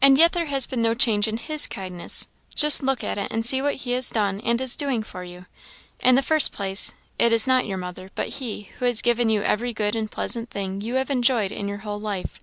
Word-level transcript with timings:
"And 0.00 0.16
yet 0.16 0.32
there 0.32 0.46
has 0.46 0.64
been 0.64 0.80
no 0.80 0.94
change 0.94 1.28
in 1.28 1.36
his 1.36 1.66
kindness. 1.66 2.26
Just 2.54 2.82
look 2.82 3.04
at 3.04 3.18
it, 3.18 3.30
and 3.30 3.44
see 3.44 3.60
what 3.60 3.74
he 3.74 3.90
has 3.90 4.08
done 4.08 4.40
and 4.40 4.58
is 4.62 4.76
doing 4.76 5.02
for 5.02 5.24
you. 5.24 5.44
In 6.00 6.14
the 6.14 6.22
first 6.22 6.52
place, 6.52 6.94
it 7.18 7.34
is 7.34 7.46
not 7.46 7.66
your 7.66 7.76
mother, 7.76 8.10
but 8.14 8.28
he, 8.40 8.70
who 8.78 8.86
has 8.86 9.02
given 9.02 9.28
you 9.28 9.42
every 9.42 9.74
good 9.74 9.94
and 9.94 10.10
pleasant 10.10 10.48
thing 10.48 10.80
you 10.80 10.94
have 10.94 11.10
enjoyed 11.10 11.52
in 11.52 11.68
your 11.68 11.80
whole 11.84 12.00
life. 12.00 12.40